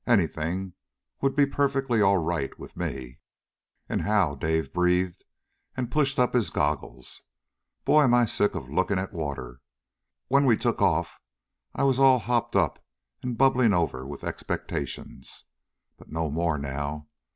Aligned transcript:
Anything 0.07 0.73
would 1.21 1.35
be 1.35 1.45
perfectly 1.45 2.01
all 2.01 2.17
right 2.17 2.57
with 2.57 2.75
me." 2.75 3.19
"And 3.87 4.01
how!" 4.01 4.33
Dave 4.33 4.73
breathed, 4.73 5.23
and 5.77 5.91
pushed 5.91 6.17
up 6.17 6.33
his 6.33 6.49
goggles. 6.49 7.21
"Boy! 7.85 8.01
Am 8.05 8.13
I 8.15 8.25
sick 8.25 8.55
of 8.55 8.67
looking 8.67 8.97
at 8.97 9.13
water. 9.13 9.61
When 10.27 10.45
we 10.45 10.57
took 10.57 10.81
off 10.81 11.19
I 11.75 11.83
was 11.83 11.99
all 11.99 12.17
hopped 12.17 12.55
up 12.55 12.83
and 13.21 13.37
bubbling 13.37 13.73
over 13.75 14.03
with 14.03 14.23
expectations. 14.23 15.45
But 15.99 16.11
no 16.11 16.31
more 16.31 16.57
now. 16.57 17.05